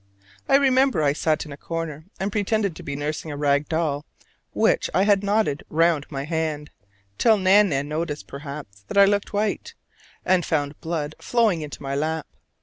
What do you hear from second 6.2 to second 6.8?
hand,